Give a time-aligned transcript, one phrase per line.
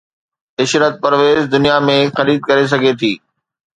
[0.63, 3.11] عشرت پرويز دنيا ۾ خريد ڪري سگهي ٿي